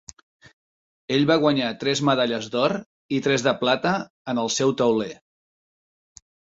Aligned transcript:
Ell 1.17 1.27
va 1.31 1.37
guanyar 1.43 1.67
tres 1.83 2.01
medalles 2.11 2.49
d'or 2.57 2.75
i 3.19 3.23
tres 3.29 3.47
de 3.49 3.55
plata 3.63 3.95
en 4.35 4.45
el 4.47 4.55
seu 4.59 4.77
tauler. 4.83 5.13